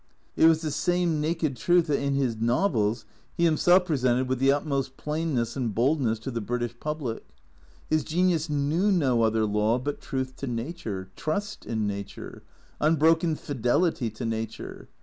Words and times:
It 0.35 0.47
was 0.47 0.61
the 0.63 0.71
same 0.71 1.21
naked 1.21 1.55
truth 1.55 1.85
that 1.85 2.01
in 2.01 2.15
his 2.15 2.35
novels 2.35 3.05
he 3.37 3.43
himself 3.43 3.85
pre 3.85 3.97
sented 3.97 4.25
with 4.25 4.39
the 4.39 4.51
utmost 4.51 4.97
plainness 4.97 5.55
and 5.55 5.75
boldness 5.75 6.17
to 6.21 6.31
the 6.31 6.41
British 6.41 6.75
public. 6.79 7.23
His 7.87 8.03
genius 8.03 8.49
knew 8.49 8.91
no 8.91 9.21
other 9.21 9.45
law 9.45 9.77
but 9.77 10.01
truth 10.01 10.35
to 10.37 10.47
Nature, 10.47 11.11
trust 11.15 11.67
in 11.67 11.85
Nature, 11.85 12.41
unbroken 12.79 13.35
fidelity 13.35 14.09
to 14.09 14.25
Nature. 14.25 14.87